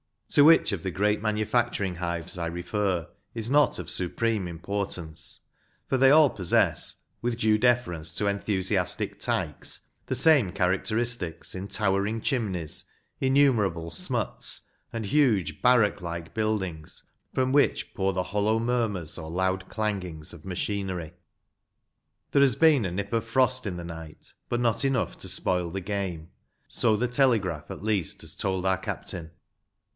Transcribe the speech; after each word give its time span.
To 0.29 0.43
which 0.45 0.71
of 0.71 0.81
the 0.81 0.91
great 0.91 1.21
manufacturing 1.21 1.95
hives 1.95 2.37
I 2.37 2.47
refer 2.47 3.07
is 3.35 3.49
not 3.51 3.77
of 3.77 3.89
supreme 3.89 4.47
importance; 4.47 5.41
for 5.87 5.97
they 5.97 6.09
all 6.09 6.29
possess, 6.29 7.03
with 7.21 7.37
due 7.37 7.57
deference 7.57 8.15
to 8.15 8.27
enthusiastic 8.27 9.19
"tykes," 9.19 9.81
the 10.07 10.15
same 10.15 10.53
characteristics 10.53 11.53
in 11.53 11.67
towering 11.67 12.19
chimneys, 12.21 12.85
innumerable 13.19 13.91
smuts, 13.91 14.61
and 14.93 15.05
huge 15.05 15.61
barrack 15.61 16.01
like 16.01 16.33
buildings, 16.33 17.03
from 17.33 17.51
which 17.51 17.93
pour 17.93 18.13
the 18.13 18.23
hollow 18.23 18.57
mur 18.57 18.87
murs 18.87 19.17
or 19.19 19.29
loud 19.29 19.67
clangings 19.69 20.33
of 20.33 20.45
machinery. 20.45 21.11
There 22.31 22.41
has 22.41 22.55
been 22.55 22.85
a 22.85 22.91
nip 22.91 23.11
of 23.13 23.25
frost 23.25 23.67
in 23.67 23.75
the 23.77 23.85
night, 23.85 24.33
but 24.49 24.61
not 24.61 24.83
enough 24.85 25.17
to 25.19 25.29
spoil 25.29 25.69
the 25.69 25.81
game 25.81 26.21
‚ÄĒ 26.69 26.71
so 26.71 26.95
the 26.95 27.09
telegraph, 27.09 27.69
at 27.69 27.83
least, 27.83 28.21
has 28.21 28.33
told 28.33 28.65
our 28.65 28.77
captain. 28.77 29.31